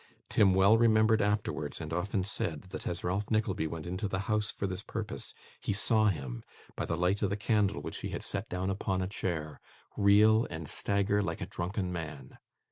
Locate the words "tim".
0.31-0.55